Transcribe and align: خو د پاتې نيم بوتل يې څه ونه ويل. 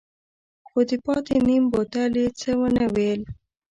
خو 0.67 0.79
د 0.89 0.91
پاتې 1.05 1.35
نيم 1.47 1.63
بوتل 1.73 2.11
يې 2.21 2.27
څه 2.39 2.51
ونه 2.59 2.85
ويل. 2.93 3.21